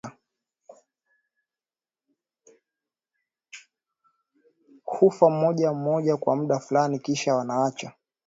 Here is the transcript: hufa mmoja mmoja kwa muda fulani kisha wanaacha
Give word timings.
hufa 4.85 5.29
mmoja 5.29 5.73
mmoja 5.73 6.17
kwa 6.17 6.35
muda 6.35 6.59
fulani 6.59 6.99
kisha 6.99 7.35
wanaacha 7.35 7.91